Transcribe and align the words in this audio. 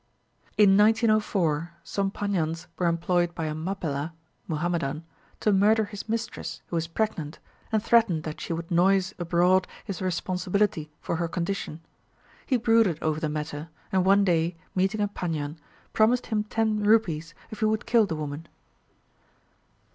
In 0.57 0.75
1904, 0.77 1.73
some 1.83 2.09
Paniyans 2.09 2.65
were 2.79 2.87
employed 2.87 3.35
by 3.35 3.45
a 3.45 3.53
Mappilla 3.53 4.13
(Muhammadan) 4.47 5.03
to 5.41 5.53
murder 5.53 5.85
his 5.85 6.09
mistress, 6.09 6.63
who 6.65 6.75
was 6.75 6.87
pregnant, 6.87 7.37
and 7.71 7.83
threatened 7.83 8.23
that 8.23 8.41
she 8.41 8.51
would 8.51 8.71
noise 8.71 9.13
abroad 9.19 9.67
his 9.85 10.01
responsibility 10.01 10.89
for 11.01 11.17
her 11.17 11.27
condition. 11.27 11.81
He 12.47 12.57
brooded 12.57 12.97
over 13.03 13.19
the 13.19 13.29
matter, 13.29 13.69
and 13.91 14.03
one 14.03 14.23
day, 14.23 14.55
meeting 14.73 15.01
a 15.01 15.07
Paniyan, 15.07 15.59
promised 15.93 16.25
him 16.25 16.45
ten 16.45 16.81
rupees 16.81 17.35
if 17.51 17.59
he 17.59 17.65
would 17.65 17.85
kill 17.85 18.07
the 18.07 18.15
woman. 18.15 18.47